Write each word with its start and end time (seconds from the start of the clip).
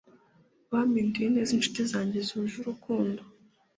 bampinduye 0.71 1.27
neza 1.35 1.51
inshuti 1.53 1.79
zanjye 1.91 2.19
zuje 2.27 2.55
urukundo 2.59 3.21